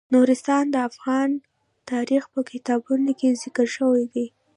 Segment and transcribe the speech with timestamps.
[0.13, 1.29] نورستان د افغان
[1.91, 4.25] تاریخ په کتابونو کې ذکر شوی دي.